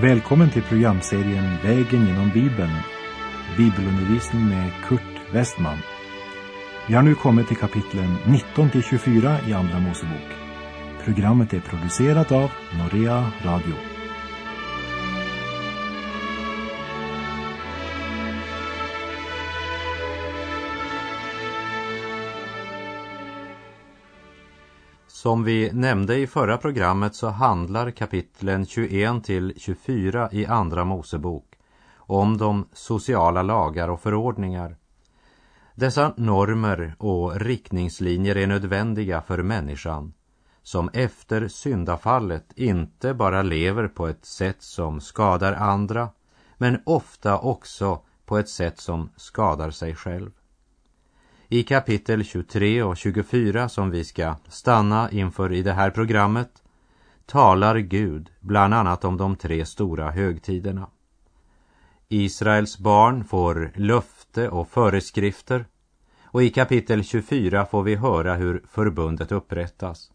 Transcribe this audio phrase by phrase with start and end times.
[0.00, 2.72] Välkommen till programserien Vägen genom Bibeln.
[3.56, 5.78] Bibelundervisning med Kurt Westman.
[6.88, 10.30] Vi har nu kommit till kapitlen 19 till 24 i Andra Mosebok.
[11.04, 13.95] Programmet är producerat av Norea Radio.
[25.26, 31.44] Som vi nämnde i förra programmet så handlar kapitlen 21 till 24 i Andra Mosebok
[31.96, 34.76] om de sociala lagar och förordningar.
[35.74, 40.12] Dessa normer och riktningslinjer är nödvändiga för människan
[40.62, 46.08] som efter syndafallet inte bara lever på ett sätt som skadar andra
[46.58, 50.30] men ofta också på ett sätt som skadar sig själv.
[51.48, 56.62] I kapitel 23 och 24 som vi ska stanna inför i det här programmet
[57.26, 60.90] talar Gud bland annat om de tre stora högtiderna.
[62.08, 65.66] Israels barn får löfte och föreskrifter
[66.24, 70.12] och i kapitel 24 får vi höra hur förbundet upprättas.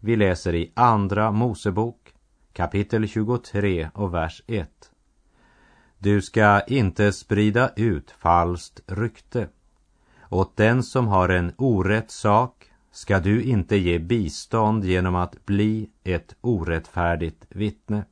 [0.00, 2.14] Vi läser i Andra Mosebok
[2.52, 4.70] kapitel 23 och vers 1.
[5.98, 9.48] Du ska inte sprida ut falskt rykte
[10.34, 15.90] åt den som har en orätt sak ska du inte ge bistånd genom att bli
[16.04, 18.04] ett orättfärdigt vittne.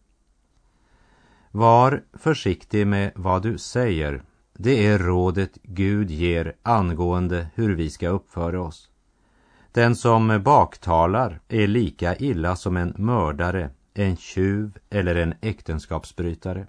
[1.51, 4.23] Var försiktig med vad du säger.
[4.55, 8.91] Det är rådet Gud ger angående hur vi ska uppföra oss.
[9.73, 16.67] Den som baktalar är lika illa som en mördare, en tjuv eller en äktenskapsbrytare.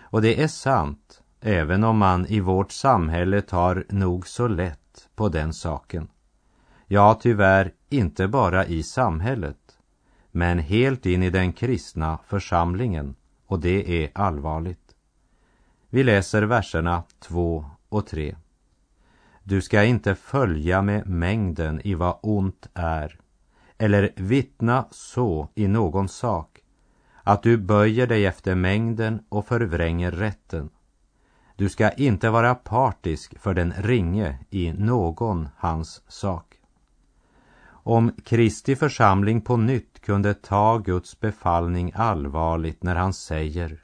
[0.00, 5.28] Och det är sant även om man i vårt samhälle tar nog så lätt på
[5.28, 6.08] den saken.
[6.86, 9.78] Ja, tyvärr inte bara i samhället,
[10.30, 13.14] men helt in i den kristna församlingen,
[13.46, 14.94] och det är allvarligt.
[15.90, 18.36] Vi läser verserna 2 och 3.
[19.42, 23.20] Du ska inte följa med mängden i vad ont är,
[23.78, 26.58] eller vittna så i någon sak,
[27.22, 30.70] att du böjer dig efter mängden och förvränger rätten.
[31.56, 36.54] Du ska inte vara partisk för den ringe i någon hans sak.
[37.68, 43.82] Om Kristi församling på nytt kunde ta Guds befallning allvarligt när han säger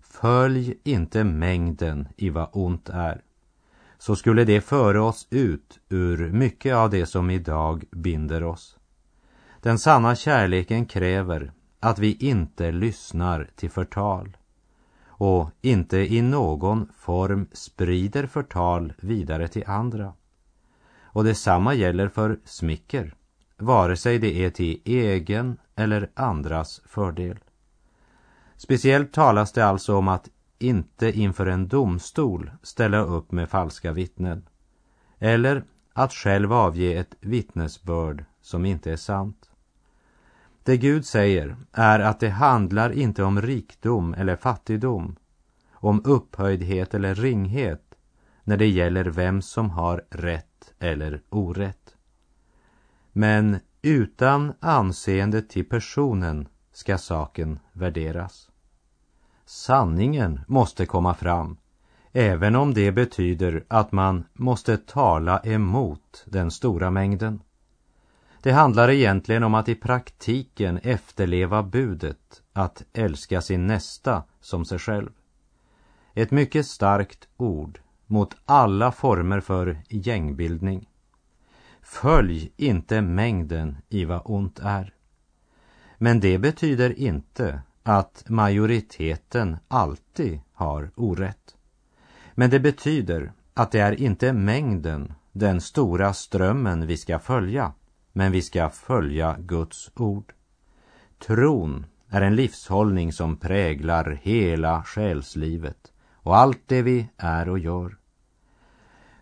[0.00, 3.22] Följ inte mängden i vad ont är,
[3.98, 8.78] så skulle det föra oss ut ur mycket av det som idag binder oss.
[9.60, 14.36] Den sanna kärleken kräver att vi inte lyssnar till förtal
[15.22, 20.12] och inte i någon form sprider förtal vidare till andra.
[21.02, 23.14] Och detsamma gäller för smicker,
[23.56, 27.38] vare sig det är till egen eller andras fördel.
[28.56, 30.28] Speciellt talas det alltså om att
[30.58, 34.48] inte inför en domstol ställa upp med falska vittnen
[35.18, 39.51] eller att själv avge ett vittnesbörd som inte är sant.
[40.64, 45.16] Det Gud säger är att det handlar inte om rikdom eller fattigdom,
[45.72, 47.94] om upphöjdhet eller ringhet
[48.44, 51.96] när det gäller vem som har rätt eller orätt.
[53.12, 58.50] Men utan anseende till personen ska saken värderas.
[59.44, 61.56] Sanningen måste komma fram,
[62.12, 67.40] även om det betyder att man måste tala emot den stora mängden.
[68.42, 74.78] Det handlar egentligen om att i praktiken efterleva budet att älska sin nästa som sig
[74.78, 75.10] själv.
[76.14, 80.88] Ett mycket starkt ord mot alla former för gängbildning.
[81.82, 84.94] Följ inte mängden i vad ont är.
[85.98, 91.56] Men det betyder inte att majoriteten alltid har orätt.
[92.34, 97.72] Men det betyder att det är inte mängden, den stora strömmen vi ska följa,
[98.12, 100.32] men vi ska följa Guds ord.
[101.18, 107.96] Tron är en livshållning som präglar hela själslivet och allt det vi är och gör.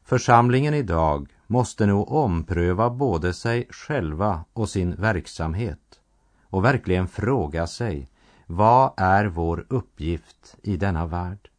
[0.04, 6.00] Församlingen idag måste nog ompröva både sig själva och sin verksamhet
[6.42, 8.08] och verkligen fråga sig
[8.46, 11.50] vad är vår uppgift i denna värld?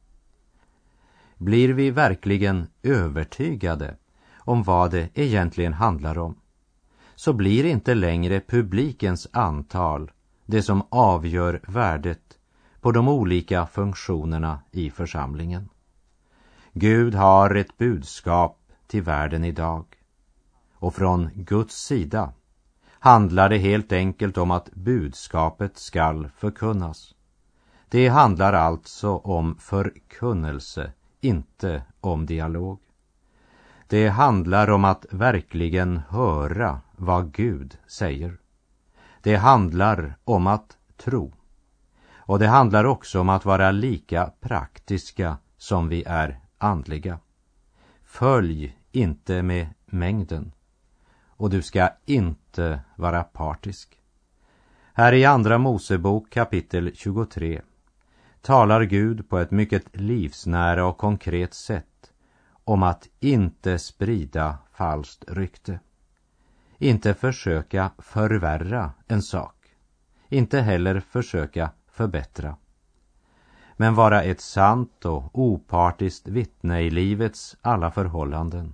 [1.37, 3.95] Blir vi verkligen övertygade
[4.37, 6.35] om vad det egentligen handlar om
[7.21, 10.11] så blir inte längre publikens antal
[10.45, 12.39] det som avgör värdet
[12.79, 15.69] på de olika funktionerna i församlingen.
[16.73, 19.85] Gud har ett budskap till världen idag.
[20.73, 22.33] Och från Guds sida
[22.89, 27.15] handlar det helt enkelt om att budskapet skall förkunnas.
[27.89, 32.79] Det handlar alltså om förkunnelse, inte om dialog.
[33.87, 38.37] Det handlar om att verkligen höra vad Gud säger.
[39.21, 41.33] Det handlar om att tro.
[42.13, 47.19] Och det handlar också om att vara lika praktiska som vi är andliga.
[48.03, 50.51] Följ inte med mängden.
[51.25, 54.01] Och du ska inte vara partisk.
[54.93, 57.61] Här i Andra Mosebok kapitel 23
[58.41, 62.13] talar Gud på ett mycket livsnära och konkret sätt
[62.63, 65.79] om att inte sprida falskt rykte.
[66.81, 69.55] Inte försöka förvärra en sak.
[70.29, 72.55] Inte heller försöka förbättra.
[73.77, 78.73] Men vara ett sant och opartiskt vittne i livets alla förhållanden.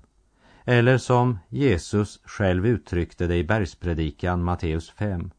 [0.65, 5.31] Eller som Jesus själv uttryckte det i bergspredikan Matteus 5.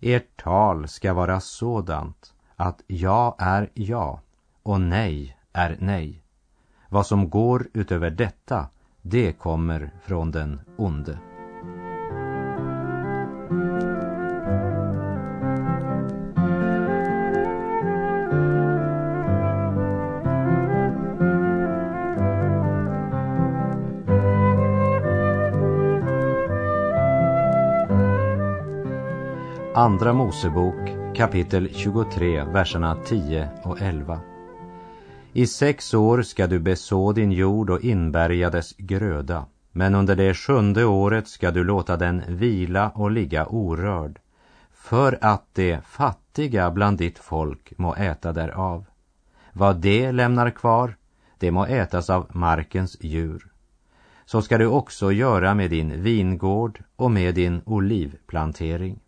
[0.00, 4.20] Ert tal ska vara sådant att ja är ja
[4.62, 6.22] och nej är nej.
[6.88, 8.68] Vad som går utöver detta,
[9.02, 11.18] det kommer från den onde.
[29.74, 34.20] Andra Mosebok kapitel 23, verserna 10 och 11.
[35.32, 40.34] I sex år ska du beså din jord och inbärga dess gröda, men under det
[40.34, 44.18] sjunde året ska du låta den vila och ligga orörd,
[44.72, 48.84] för att de fattiga bland ditt folk må äta därav.
[49.52, 50.96] Vad det lämnar kvar,
[51.38, 53.46] det må ätas av markens djur.
[54.24, 59.00] Så ska du också göra med din vingård och med din olivplantering.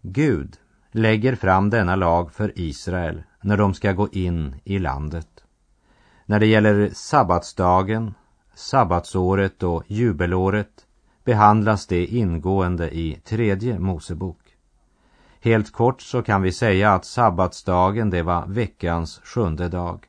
[0.00, 0.56] Gud
[0.90, 5.44] lägger fram denna lag för Israel när de ska gå in i landet.
[6.26, 8.14] När det gäller sabbatsdagen,
[8.54, 10.86] sabbatsåret och jubelåret
[11.24, 14.56] behandlas det ingående i tredje Mosebok.
[15.40, 20.06] Helt kort så kan vi säga att sabbatsdagen det var veckans sjunde dag.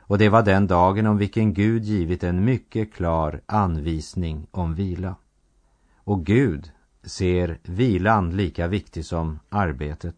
[0.00, 5.16] Och det var den dagen om vilken Gud givit en mycket klar anvisning om vila.
[5.96, 6.70] Och Gud
[7.04, 10.16] ser vilan lika viktig som arbetet.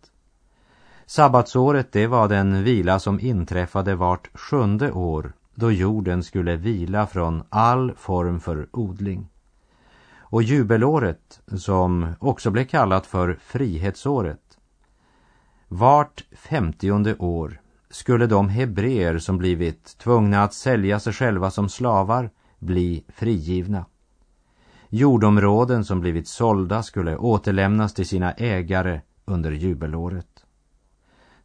[1.06, 7.42] Sabbatsåret det var den vila som inträffade vart sjunde år då jorden skulle vila från
[7.48, 9.28] all form för odling.
[10.16, 14.58] Och jubelåret, som också blev kallat för frihetsåret,
[15.68, 17.60] vart femtionde år
[17.90, 23.84] skulle de hebreer som blivit tvungna att sälja sig själva som slavar bli frigivna.
[24.88, 30.33] Jordområden som blivit sålda skulle återlämnas till sina ägare under jubelåret.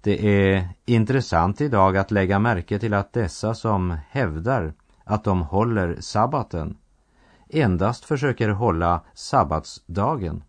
[0.01, 4.73] Det är intressant idag att lägga märke till att dessa som hävdar
[5.03, 6.77] att de håller sabbaten
[7.49, 10.43] endast försöker hålla sabbatsdagen.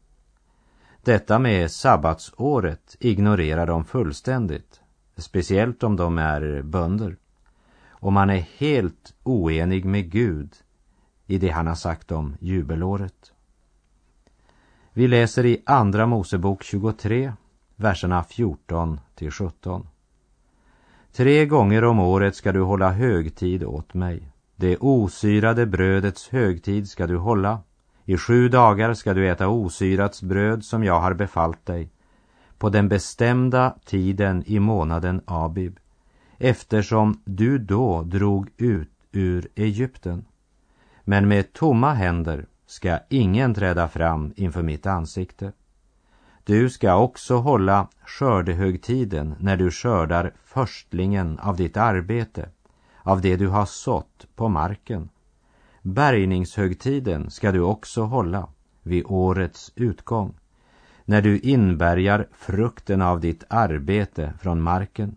[1.02, 4.80] Detta med sabbatsåret ignorerar de fullständigt,
[5.16, 7.16] speciellt om de är bönder.
[7.88, 10.54] Och man är helt oenig med Gud
[11.26, 13.32] i det han har sagt om jubelåret.
[14.92, 17.32] Vi läser i Andra Mosebok 23,
[17.80, 19.86] verserna 14 till 17.
[21.12, 24.32] Tre gånger om året ska du hålla högtid åt mig.
[24.56, 27.60] Det osyrade brödets högtid ska du hålla.
[28.04, 31.90] I sju dagar ska du äta osyrats bröd som jag har befallt dig.
[32.58, 35.78] På den bestämda tiden i månaden Abib,
[36.38, 40.24] eftersom du då drog ut ur Egypten.
[41.04, 45.52] Men med tomma händer ska ingen träda fram inför mitt ansikte.
[46.50, 52.48] Du ska också hålla skördehögtiden när du skördar förstlingen av ditt arbete,
[53.02, 55.08] av det du har sått på marken.
[55.82, 58.48] Bärgningshögtiden ska du också hålla
[58.82, 60.34] vid årets utgång,
[61.04, 65.16] när du inbärgar frukten av ditt arbete från marken.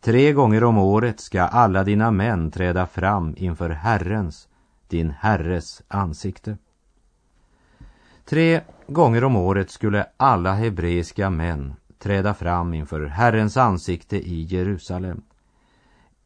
[0.00, 4.48] Tre gånger om året ska alla dina män träda fram inför Herrens
[4.88, 6.56] din herres ansikte.
[8.28, 15.22] Tre gånger om året skulle alla hebreiska män träda fram inför Herrens ansikte i Jerusalem.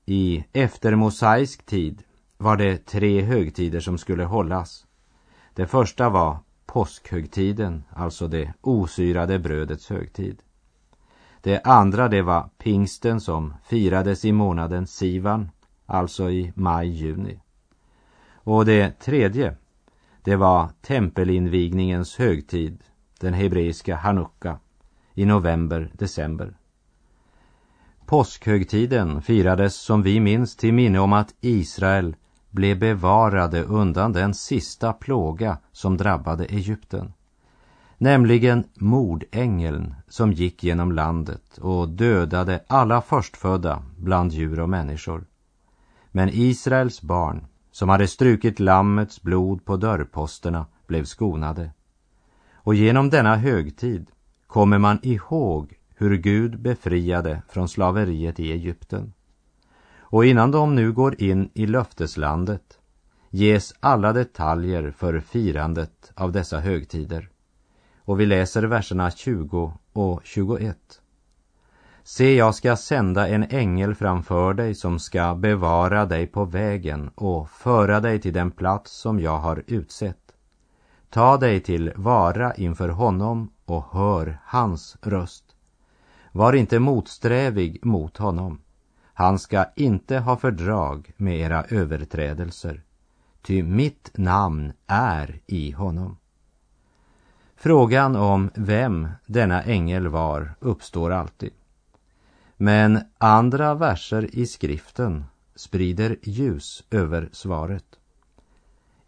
[0.06, 2.02] I eftermosaisk tid
[2.38, 4.87] var det tre högtider som skulle hållas.
[5.54, 10.42] Det första var påskhögtiden, alltså det osyrade brödets högtid.
[11.40, 15.50] Det andra det var pingsten som firades i månaden Sivan,
[15.87, 17.40] alltså i maj-juni.
[18.35, 19.56] Och det tredje,
[20.25, 22.79] det var tempelinvigningens högtid,
[23.21, 24.59] den hebreiska Hanukka,
[25.14, 26.57] i november, december.
[28.07, 32.17] Påskhögtiden firades som vi minns till minne om att Israel
[32.50, 37.12] blev bevarade undan den sista plåga som drabbade Egypten.
[37.99, 45.25] Nämligen mordängeln som gick genom landet och dödade alla förstfödda bland djur och människor.
[46.11, 51.71] Men Israels barn, som hade strukit lammets blod på dörrposterna, blev skonade.
[52.55, 54.07] Och genom denna högtid
[54.47, 59.12] kommer man ihåg hur Gud befriade från slaveriet i Egypten.
[59.99, 62.79] Och innan de nu går in i löfteslandet
[63.31, 67.29] ges alla detaljer för firandet av dessa högtider.
[67.99, 71.01] Och vi läser verserna 20 och 21.
[72.04, 77.50] Se, jag ska sända en ängel framför dig som ska bevara dig på vägen och
[77.50, 80.32] föra dig till den plats som jag har utsett.
[81.11, 85.44] Ta dig till vara inför honom och hör hans röst.
[86.32, 88.61] Var inte motsträvig mot honom.
[89.14, 92.82] Han ska inte ha fördrag med era överträdelser,
[93.42, 96.16] ty mitt namn är i honom.
[97.56, 101.52] Frågan om vem denna ängel var uppstår alltid.
[102.62, 107.85] Men andra verser i skriften sprider ljus över svaret.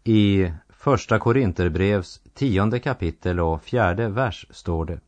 [0.03, 4.99] I Första Korinterbrevs tionde kapitel och fjärde vers står det.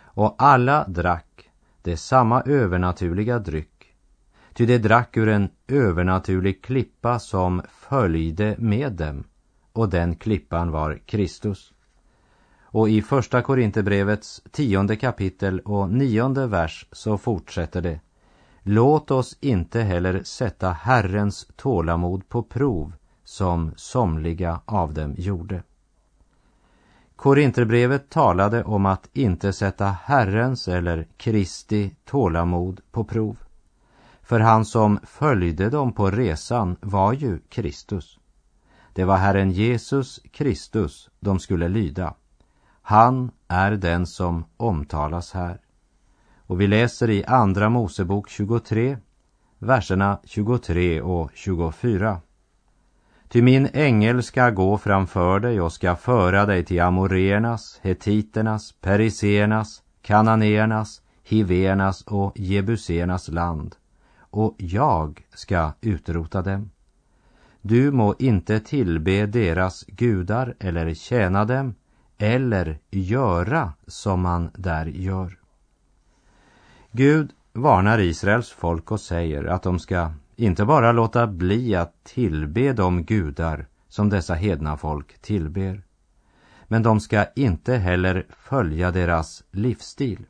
[0.00, 1.50] Och alla drack
[1.82, 3.94] det samma övernaturliga dryck,
[4.54, 9.24] ty de drack ur en övernaturlig klippa som följde med dem,
[9.72, 11.72] och den klippan var Kristus.
[12.70, 18.00] Och i Första Korinthierbrevets tionde kapitel och nionde vers så fortsätter det.
[18.62, 22.92] Låt oss inte heller sätta Herrens tålamod på prov
[23.24, 25.62] som somliga av dem gjorde.
[27.16, 33.36] Korinterbrevet talade om att inte sätta Herrens eller Kristi tålamod på prov.
[34.22, 38.18] För han som följde dem på resan var ju Kristus.
[38.92, 42.14] Det var Herren Jesus Kristus de skulle lyda.
[42.88, 45.60] Han är den som omtalas här.
[46.46, 48.98] Och vi läser i Andra Mosebok 23,
[49.58, 52.20] verserna 23 och 24.
[53.28, 59.82] Ty min ängel ska gå framför dig och ska föra dig till amoreernas, hetiternas, periseernas,
[60.02, 63.76] kananéernas, hivernas och jebusernas land,
[64.18, 66.70] och jag ska utrota dem.
[67.60, 71.74] Du må inte tillbe deras gudar eller tjäna dem
[72.18, 75.38] eller göra som man där gör.
[76.92, 82.72] Gud varnar Israels folk och säger att de ska inte bara låta bli att tillbe
[82.72, 85.82] de gudar som dessa hedna folk tillber.
[86.64, 90.26] Men de ska inte heller följa deras livsstil.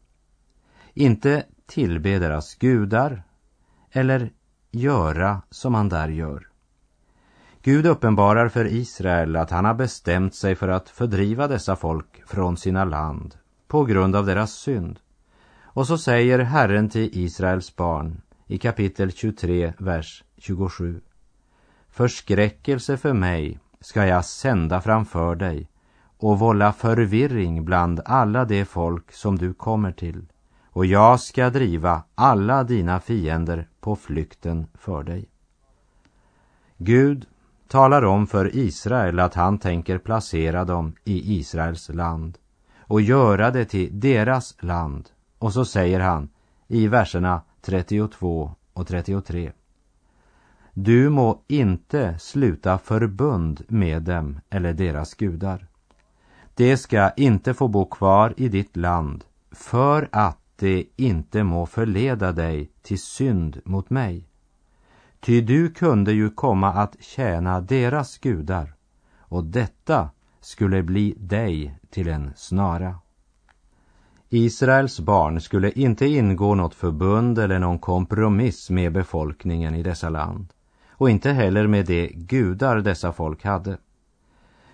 [0.94, 3.22] Inte tillbe deras gudar
[3.90, 4.30] eller
[4.70, 6.47] göra som man där gör.
[7.62, 12.56] Gud uppenbarar för Israel att han har bestämt sig för att fördriva dessa folk från
[12.56, 13.34] sina land
[13.68, 14.98] på grund av deras synd.
[15.62, 21.00] Och så säger Herren till Israels barn i kapitel 23, vers 27.
[21.90, 25.68] Förskräckelse för mig ska jag sända framför dig
[26.16, 30.26] och vålla förvirring bland alla de folk som du kommer till
[30.78, 35.28] och jag ska driva alla dina fiender på flykten för dig.
[36.76, 37.26] Gud
[37.68, 42.38] talar om för Israel att han tänker placera dem i Israels land
[42.78, 45.08] och göra det till deras land.
[45.38, 46.28] Och så säger han
[46.68, 49.52] i verserna 32 och 33.
[50.74, 55.66] Du må inte sluta förbund med dem eller deras gudar.
[56.54, 62.32] De ska inte få bo kvar i ditt land för att de inte må förleda
[62.32, 64.27] dig till synd mot mig.
[65.20, 68.74] Ty du kunde ju komma att tjäna deras gudar
[69.18, 70.10] och detta
[70.40, 72.94] skulle bli dig till en snara.
[74.28, 80.52] Israels barn skulle inte ingå något förbund eller någon kompromiss med befolkningen i dessa land
[80.90, 83.78] och inte heller med de gudar dessa folk hade.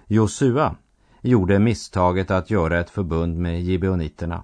[0.06, 0.76] Josua
[1.20, 4.42] gjorde misstaget att göra ett förbund med gibeoniterna.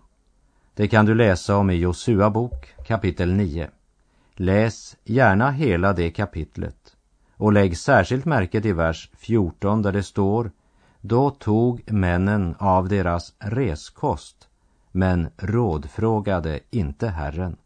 [0.74, 3.68] Det kan du läsa om i Josua bok kapitel 9.
[4.42, 6.96] Läs gärna hela det kapitlet
[7.36, 10.50] och lägg särskilt märke till vers 14 där det står
[11.00, 14.48] Då tog männen av deras reskost
[14.92, 17.56] men rådfrågade inte Herren.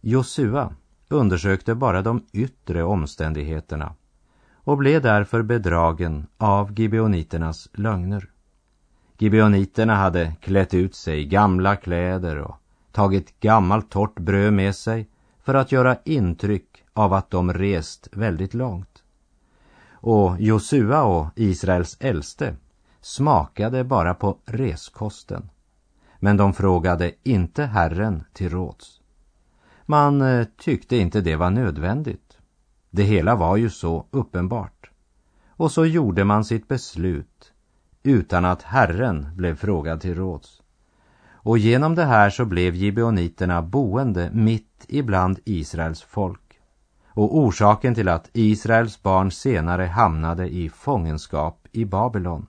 [0.00, 0.72] Josua
[1.08, 3.94] undersökte bara de yttre omständigheterna
[4.54, 8.30] och blev därför bedragen av gibeoniternas lögner.
[9.18, 12.56] Gibeoniterna hade klätt ut sig i gamla kläder och
[12.92, 15.08] tagit gammalt torrt bröd med sig
[15.42, 19.02] för att göra intryck av att de rest väldigt långt.
[19.90, 22.56] Och Josua och Israels äldste
[23.00, 25.50] smakade bara på reskosten.
[26.18, 29.00] Men de frågade inte Herren till råds.
[29.86, 32.38] Man eh, tyckte inte det var nödvändigt.
[32.90, 34.90] Det hela var ju så uppenbart.
[35.48, 37.52] Och så gjorde man sitt beslut
[38.02, 40.61] utan att Herren blev frågad till råds.
[41.42, 46.60] Och genom det här så blev gibeoniterna boende mitt ibland Israels folk.
[47.08, 52.46] Och orsaken till att Israels barn senare hamnade i fångenskap i Babylon,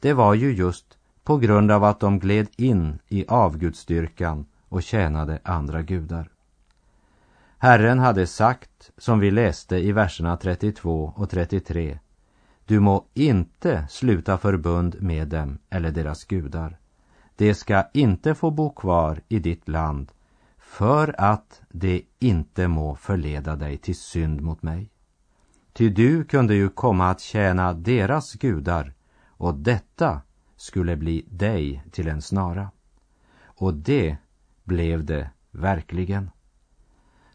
[0.00, 5.38] det var ju just på grund av att de gled in i avgudstyrkan och tjänade
[5.44, 6.28] andra gudar.
[7.58, 11.98] Herren hade sagt, som vi läste i verserna 32 och 33,
[12.66, 16.78] du må inte sluta förbund med dem eller deras gudar.
[17.42, 20.12] De ska inte få bo kvar i ditt land
[20.58, 24.90] för att de inte må förleda dig till synd mot mig.
[25.72, 28.94] Ty du kunde ju komma att tjäna deras gudar
[29.26, 30.20] och detta
[30.56, 32.70] skulle bli dig till en snara.
[33.44, 34.16] Och det
[34.64, 36.30] blev det verkligen.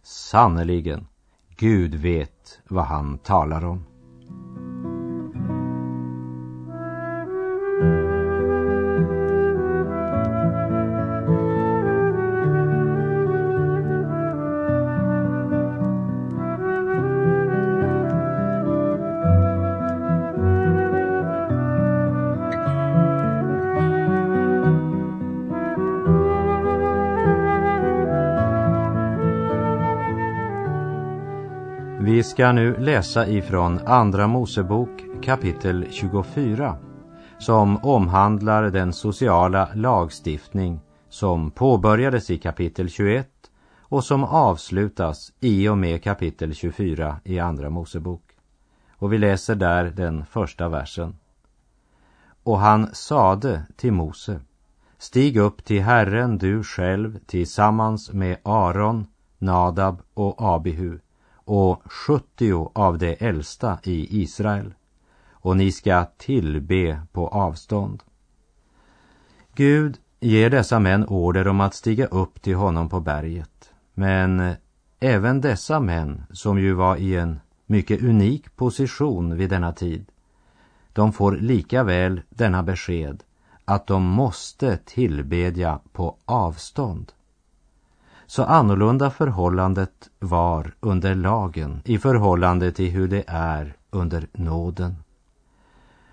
[0.04, 1.08] Sannerligen,
[1.50, 3.86] Gud vet vad han talar om.
[32.38, 34.89] Ska nu läsa ifrån Andra Mosebok
[35.24, 36.77] kapitel 24
[37.40, 43.29] som omhandlar den sociala lagstiftning som påbörjades i kapitel 21
[43.79, 48.24] och som avslutas i och med kapitel 24 i Andra Mosebok.
[48.92, 51.16] Och vi läser där den första versen.
[52.44, 54.40] Och han sade till Mose,
[54.98, 59.07] stig upp till Herren du själv tillsammans med Aron,
[59.40, 61.00] Nadab och Abihu
[61.48, 64.74] och 70 av de äldsta i Israel
[65.31, 68.03] och ni ska tillbe på avstånd.
[69.55, 73.72] Gud ger dessa män order om att stiga upp till honom på berget.
[73.94, 74.55] Men
[75.00, 80.05] även dessa män, som ju var i en mycket unik position vid denna tid,
[80.94, 83.24] de får lika väl denna besked
[83.66, 87.12] att de måste tillbedja på avstånd.
[88.27, 94.96] Så annorlunda förhållandet var under lagen i förhållande till hur det är under nåden.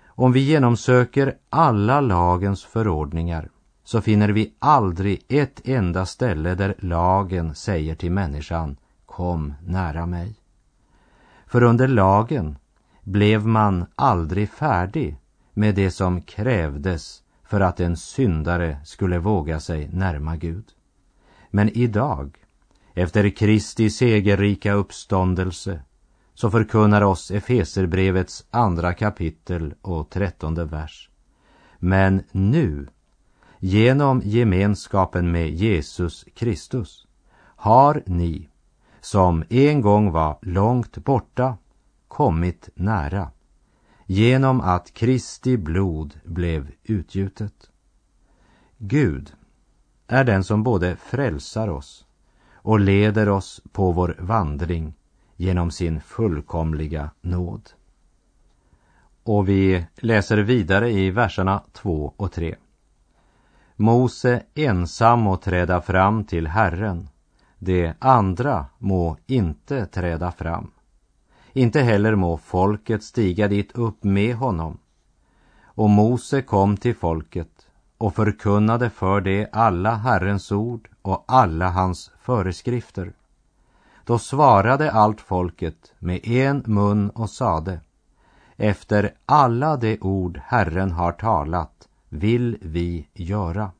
[0.05, 3.49] Om vi genomsöker alla lagens förordningar
[3.83, 10.35] så finner vi aldrig ett enda ställe där lagen säger till människan kom nära mig.
[11.47, 12.57] För under lagen
[13.01, 15.17] blev man aldrig färdig
[15.53, 20.65] med det som krävdes för att en syndare skulle våga sig närma Gud.
[21.55, 22.37] Men idag,
[22.93, 25.81] efter Kristi segerrika uppståndelse,
[26.33, 31.09] så förkunnar oss Efeserbrevets andra kapitel och trettonde vers.
[31.79, 32.87] Men nu,
[33.59, 37.07] genom gemenskapen med Jesus Kristus,
[37.39, 38.49] har ni,
[39.01, 41.57] som en gång var långt borta,
[42.07, 43.31] kommit nära,
[44.05, 47.69] genom att Kristi blod blev utgjutet.
[48.77, 49.33] Gud
[50.07, 52.05] är den som både frälsar oss
[52.53, 54.93] och leder oss på vår vandring
[55.35, 57.69] genom sin fullkomliga nåd.
[59.23, 62.55] Och vi läser vidare i verserna 2 och 3.
[63.75, 67.09] Mose ensam må träda fram till Herren,
[67.59, 70.71] de andra må inte träda fram.
[71.53, 74.77] Inte heller må folket stiga dit upp med honom.
[75.63, 77.64] Och Mose kom till folket
[77.97, 83.13] och förkunnade för det alla Herrens ord och alla hans föreskrifter.
[84.05, 87.79] Då svarade allt folket med en mun och sade
[88.57, 93.71] Efter alla de ord Herren har talat vill vi göra.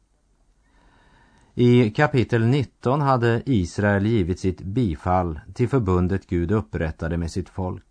[1.54, 7.86] I kapitel 19 hade Israel givit sitt bifall till förbundet Gud upprättade med sitt folk.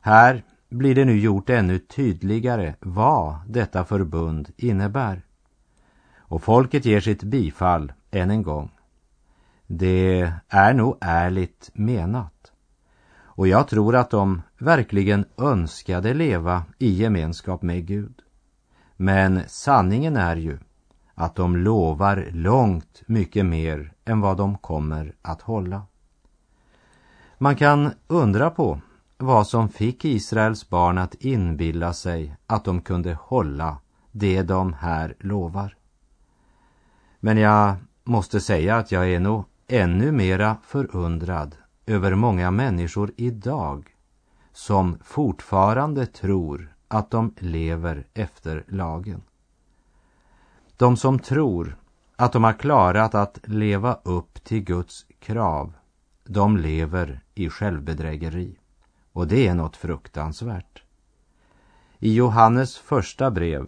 [0.00, 5.22] Här blir det nu gjort ännu tydligare vad detta förbund innebär.
[6.16, 8.70] Och folket ger sitt bifall än en gång.
[9.66, 12.52] Det är nog ärligt menat.
[13.34, 18.22] Och jag tror att de verkligen önskade leva i gemenskap med Gud.
[18.96, 20.58] Men sanningen är ju
[21.14, 25.82] att de lovar långt mycket mer än vad de kommer att hålla.
[27.38, 28.80] Man kan undra på
[29.22, 33.78] vad som fick Israels barn att inbilla sig att de kunde hålla
[34.12, 35.76] det de här lovar.
[37.20, 41.56] Men jag måste säga att jag är nog ännu mera förundrad
[41.86, 43.96] över många människor idag
[44.52, 49.22] som fortfarande tror att de lever efter lagen.
[50.76, 51.76] De som tror
[52.16, 55.72] att de har klarat att leva upp till Guds krav,
[56.24, 58.58] de lever i självbedrägeri.
[59.12, 60.82] Och det är något fruktansvärt.
[61.98, 63.66] I Johannes första brev,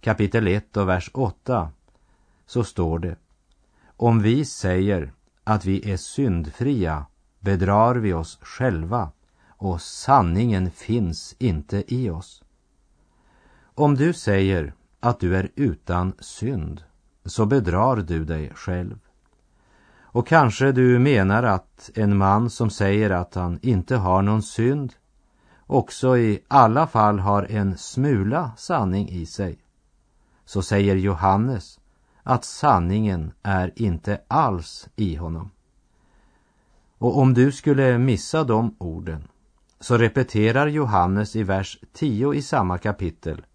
[0.00, 1.70] kapitel 1 och vers 8,
[2.46, 3.16] så står det
[3.96, 5.12] Om vi säger
[5.44, 7.06] att vi är syndfria
[7.38, 9.12] bedrar vi oss själva
[9.48, 12.42] och sanningen finns inte i oss.
[13.74, 16.82] Om du säger att du är utan synd
[17.24, 18.98] så bedrar du dig själv.
[20.12, 24.94] Och kanske du menar att en man som säger att han inte har någon synd
[25.66, 29.58] också i alla fall har en smula sanning i sig.
[30.44, 31.80] Så säger Johannes
[32.22, 35.50] att sanningen är inte alls i honom.
[36.98, 39.28] Och om du skulle missa de orden
[39.80, 43.46] så repeterar Johannes i vers 10 i samma kapitel.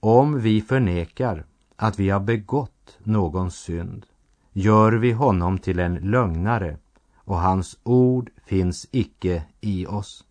[0.00, 4.06] Om vi förnekar att vi har begått någon synd
[4.52, 6.76] gör vi honom till en lögnare
[7.14, 10.24] och hans ord finns icke i oss.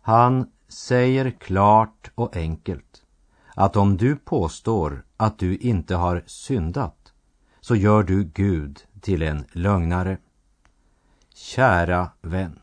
[0.00, 3.02] Han säger klart och enkelt
[3.54, 7.12] att om du påstår att du inte har syndat
[7.60, 10.18] så gör du Gud till en lögnare.
[11.34, 12.58] Kära vän,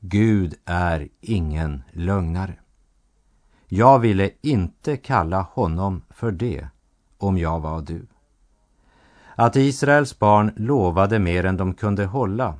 [0.00, 2.58] Gud är ingen lögnare.
[3.66, 6.68] Jag ville inte kalla honom för det
[7.18, 8.06] om jag var du.
[9.40, 12.54] Att Israels barn lovade mer än de kunde hålla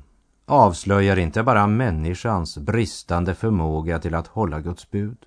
[0.45, 5.17] avslöjar inte bara människans bristande förmåga till att hålla Guds bud.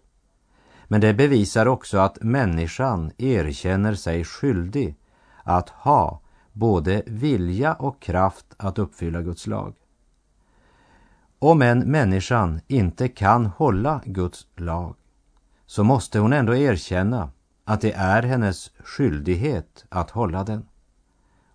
[0.85, 4.97] Men det bevisar också att människan erkänner sig skyldig
[5.45, 6.21] att ha
[6.53, 9.75] både vilja och kraft att uppfylla Guds lag.
[11.39, 14.95] Om en människan inte kan hålla Guds lag
[15.67, 17.31] så måste hon ändå erkänna
[17.65, 20.67] att det är hennes skyldighet att hålla den.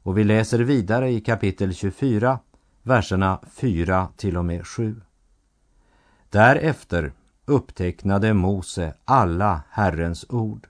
[0.07, 2.39] Och vi läser vidare i kapitel 24,
[2.83, 5.01] verserna 4 till och med 7.
[6.29, 7.13] Därefter
[7.45, 10.67] upptecknade Mose alla Herrens ord.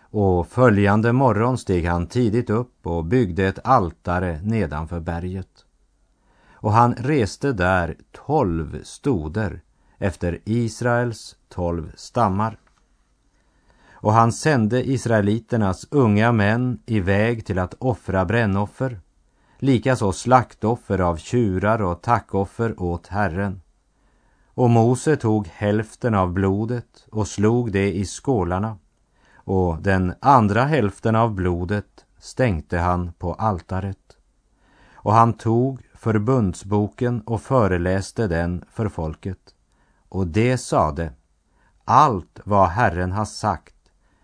[0.00, 5.64] Och följande morgon steg han tidigt upp och byggde ett altare nedanför berget.
[6.52, 9.60] Och han reste där tolv stoder
[9.98, 12.58] efter Israels tolv stammar.
[14.02, 19.00] Och han sände israeliternas unga män iväg till att offra brännoffer,
[19.58, 23.60] likaså slaktoffer av tjurar och tackoffer åt Herren.
[24.54, 28.76] Och Mose tog hälften av blodet och slog det i skålarna
[29.52, 34.16] och den andra hälften av blodet stänkte han på altaret.
[34.92, 39.54] Och han tog förbundsboken och föreläste den för folket.
[40.08, 41.12] Och det sade,
[41.84, 43.79] allt vad Herren har sagt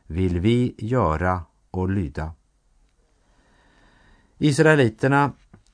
[0.06, 2.32] vill vi göra och lyda.
[4.38, 5.32] Israeliterna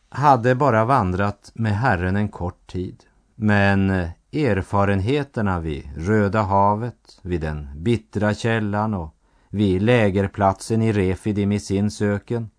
[0.08, 3.90] hade bara vandrat med Herren en kort tid, men
[4.32, 9.14] erfarenheterna vid Röda havet, vid den bittra källan och
[9.48, 12.50] vid lägerplatsen i Refidim i sin söken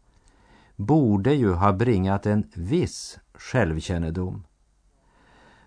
[0.75, 4.43] borde ju ha bringat en viss självkännedom.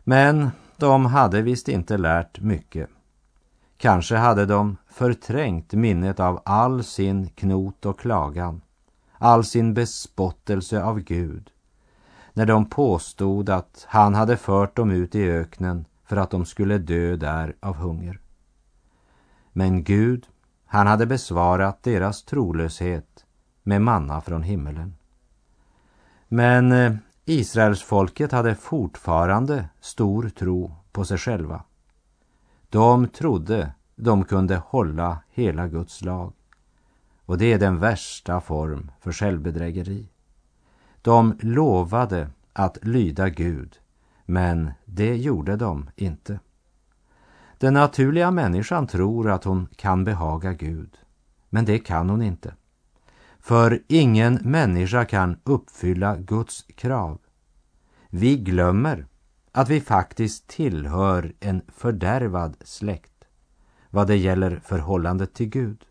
[0.05, 2.91] Men de hade visst inte lärt mycket.
[3.77, 8.61] Kanske hade de förträngt minnet av all sin knot och klagan,
[9.19, 11.51] all sin bespottelse av Gud,
[12.33, 16.79] när de påstod att han hade fört dem ut i öknen för att de skulle
[16.79, 18.21] dö där av hunger.
[19.53, 20.27] Men Gud,
[20.67, 23.25] han hade besvarat deras trolöshet
[23.63, 24.97] med manna från himmelen.
[26.29, 31.63] Men eh, Israels folket hade fortfarande stor tro på sig själva.
[32.69, 36.33] De trodde de kunde hålla hela Guds lag.
[37.25, 40.09] Och det är den värsta form för självbedrägeri.
[41.03, 43.81] De lovade att lyda Gud,
[44.25, 46.41] men det gjorde de inte.
[47.59, 50.99] Den naturliga människan tror att hon kan behaga Gud,
[51.51, 52.55] men det kan hon inte.
[53.41, 57.19] För ingen människa kan uppfylla Guds krav.
[58.11, 59.07] Vi glömmer
[59.57, 63.25] att vi faktiskt tillhör en fördärvad släkt
[63.91, 65.85] vad det gäller förhållandet till Gud.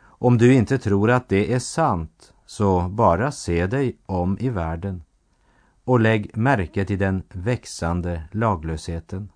[0.00, 5.02] Om du inte tror att det är sant, så bara se dig om i världen
[5.84, 9.32] och lägg märke till den växande laglösheten.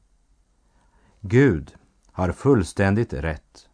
[1.20, 1.74] Gud
[2.12, 3.68] har fullständigt rätt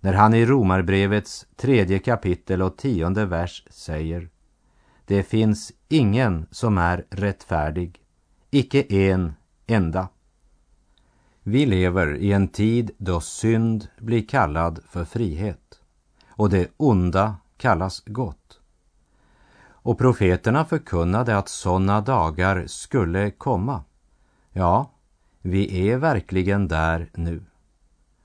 [0.00, 4.28] när han i Romarbrevets tredje kapitel och tionde vers säger
[5.04, 8.03] Det finns ingen som är rättfärdig,
[8.54, 9.34] icke en
[9.66, 10.08] enda.
[11.42, 15.80] Vi lever i en tid då synd blir kallad för frihet
[16.28, 18.60] och det onda kallas gott.
[19.66, 23.84] Och profeterna förkunnade att sådana dagar skulle komma.
[24.52, 24.90] Ja,
[25.40, 27.44] vi är verkligen där nu.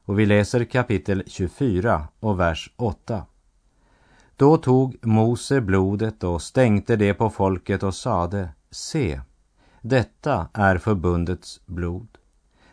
[0.06, 3.26] Och vi läser kapitel 24 och vers 8.
[4.36, 9.22] Då tog Mose blodet och stänkte det på folket och sade, se,
[9.82, 12.08] detta är förbundets blod,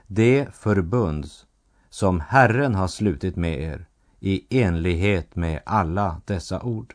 [0.06, 1.46] det förbunds
[1.90, 3.86] som Herren har slutit med er
[4.20, 6.94] i enlighet med alla dessa ord.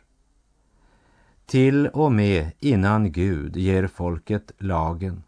[1.46, 5.22] Till och med innan Gud ger folket lagen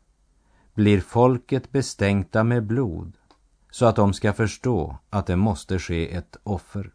[0.74, 3.12] blir folket bestänkta med blod
[3.70, 6.90] så att de ska förstå att det måste ske ett offer.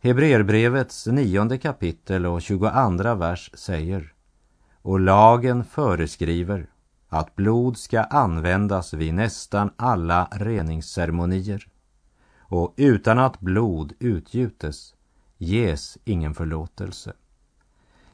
[0.00, 4.12] Hebreerbrevets nionde kapitel och 22 vers säger
[4.82, 6.66] Och lagen föreskriver
[7.08, 11.68] att blod ska användas vid nästan alla reningsceremonier
[12.38, 14.94] och utan att blod utgjutes
[15.38, 17.12] ges ingen förlåtelse.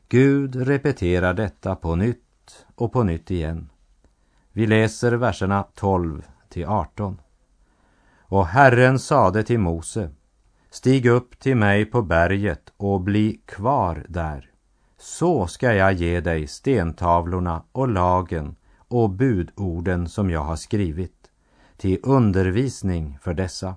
[0.08, 3.68] Gud repeterar detta på nytt och på nytt igen.
[4.52, 7.20] Vi läser verserna 12 till 18.
[8.20, 10.10] Och Herren sade till Mose,
[10.70, 14.50] stig upp till mig på berget och bli kvar där.
[14.98, 18.56] Så ska jag ge dig stentavlorna och lagen
[18.92, 21.30] och budorden som jag har skrivit
[21.76, 23.76] till undervisning för dessa.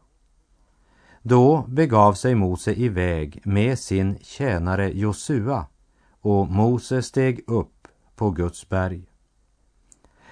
[1.22, 5.66] Då begav sig Mose iväg med sin tjänare Josua
[6.22, 9.10] och Mose steg upp på Guds berg.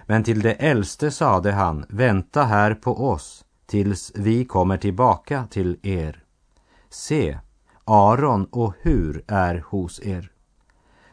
[0.06, 5.80] Men till det äldste sade han, vänta här på oss tills vi kommer tillbaka till
[5.82, 6.24] er.
[6.90, 7.40] Se,
[7.86, 10.32] Aron och Hur är hos er.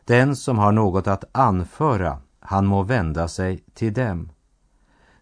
[0.04, 2.18] Den som har något att anföra,
[2.50, 4.32] han må vända sig till dem.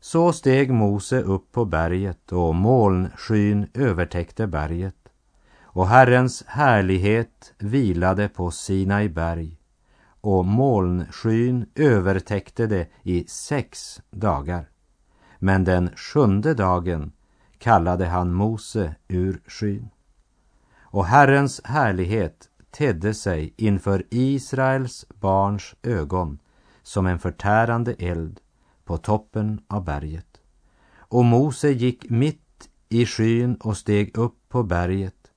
[0.01, 5.09] Så steg Mose upp på berget och molnskyn övertäckte berget
[5.63, 9.59] och Herrens härlighet vilade på Sinai berg
[10.21, 14.69] och molnskyn övertäckte det i sex dagar.
[15.39, 17.13] Men den sjunde dagen
[17.59, 19.89] kallade han Mose ur skyn.
[20.81, 26.39] Och Herrens härlighet tedde sig inför Israels barns ögon
[26.89, 28.41] som en förtärande eld
[28.85, 30.41] på toppen av berget.
[30.99, 35.31] Och Mose gick mitt i skyn och steg upp på berget.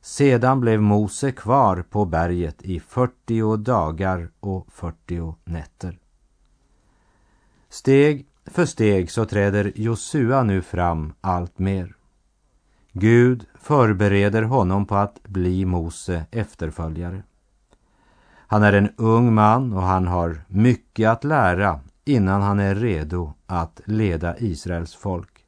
[0.00, 5.98] Sedan blev Mose kvar på berget i 40 dagar och 40 nätter.
[7.68, 11.96] Steg för steg så träder Josua nu fram allt mer.
[12.92, 17.22] Gud förbereder honom på att bli Mose efterföljare.
[18.50, 23.32] Han är en ung man och han har mycket att lära innan han är redo
[23.46, 25.44] att leda Israels folk.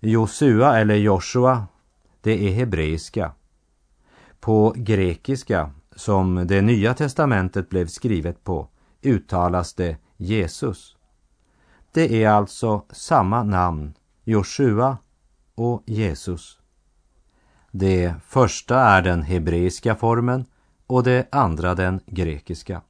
[0.00, 1.66] Josua eller Joshua,
[2.20, 3.32] det är hebreiska.
[4.40, 8.68] På grekiska, som det nya testamentet blev skrivet på,
[9.02, 10.96] uttalas det Jesus.
[11.92, 14.98] Det är alltså samma namn, Joshua
[15.54, 16.58] och Jesus.
[17.70, 20.44] Det första är den hebreiska formen
[20.88, 22.82] och det andra den grekiska.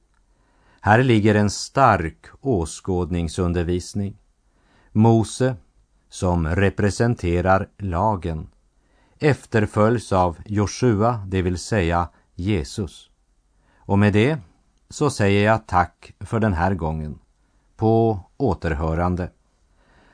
[0.80, 4.16] Här ligger en stark åskådningsundervisning.
[4.92, 5.56] Mose,
[6.08, 8.48] som representerar lagen,
[9.18, 13.10] efterföljs av Joshua, det vill säga Jesus.
[13.76, 14.38] Och med det
[14.90, 17.18] så säger jag tack för den här gången.
[17.76, 19.30] På återhörande.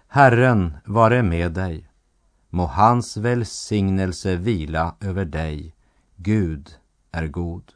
[0.08, 1.88] Herren vare med dig.
[2.50, 5.74] Må hans välsignelse vila över dig.
[6.16, 6.70] Gud
[7.12, 7.73] är god.